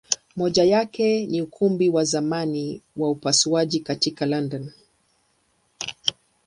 Moja 0.35 0.63
yake 0.63 1.25
ni 1.25 1.41
Ukumbi 1.41 1.89
wa 1.89 2.03
zamani 2.05 2.81
wa 2.95 3.09
upasuaji 3.09 3.79
katika 3.79 4.25
London. 4.25 4.71